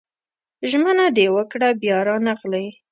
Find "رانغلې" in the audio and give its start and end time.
2.07-2.65